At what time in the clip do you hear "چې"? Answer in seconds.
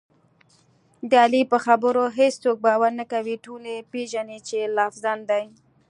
4.47-4.59